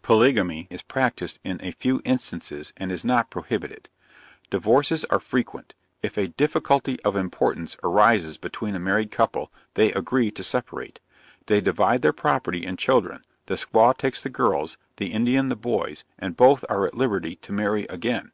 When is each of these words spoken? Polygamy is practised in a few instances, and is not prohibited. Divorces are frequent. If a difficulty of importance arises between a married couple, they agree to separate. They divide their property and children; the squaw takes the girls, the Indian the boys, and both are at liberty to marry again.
Polygamy 0.00 0.66
is 0.70 0.80
practised 0.80 1.38
in 1.44 1.60
a 1.62 1.70
few 1.70 2.00
instances, 2.06 2.72
and 2.78 2.90
is 2.90 3.04
not 3.04 3.28
prohibited. 3.28 3.90
Divorces 4.48 5.04
are 5.10 5.20
frequent. 5.20 5.74
If 6.02 6.16
a 6.16 6.28
difficulty 6.28 6.98
of 7.02 7.16
importance 7.16 7.76
arises 7.82 8.38
between 8.38 8.74
a 8.74 8.78
married 8.78 9.10
couple, 9.10 9.52
they 9.74 9.92
agree 9.92 10.30
to 10.30 10.42
separate. 10.42 11.00
They 11.48 11.60
divide 11.60 12.00
their 12.00 12.14
property 12.14 12.64
and 12.64 12.78
children; 12.78 13.26
the 13.44 13.56
squaw 13.56 13.94
takes 13.94 14.22
the 14.22 14.30
girls, 14.30 14.78
the 14.96 15.12
Indian 15.12 15.50
the 15.50 15.54
boys, 15.54 16.04
and 16.18 16.34
both 16.34 16.64
are 16.70 16.86
at 16.86 16.94
liberty 16.96 17.36
to 17.42 17.52
marry 17.52 17.84
again. 17.88 18.32